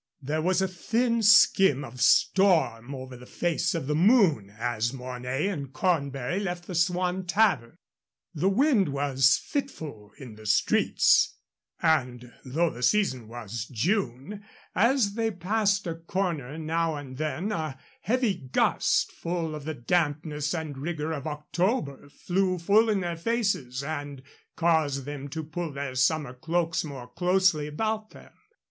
[0.19, 5.45] There was a thin skim of storm over the face of the moon as Mornay
[5.47, 7.77] and Cornbury left the Swan Tavern.
[8.33, 11.37] The wind was fitful in the streets,
[11.83, 14.43] and, though the season was June,
[14.73, 20.55] as they passed a corner now and then a heavy gust, full of the dampness
[20.55, 24.23] and rigor of October, flew full in their faces and
[24.55, 28.33] caused them to pull their summer cloaks more closely about them.